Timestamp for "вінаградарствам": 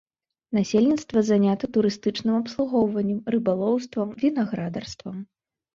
4.27-5.15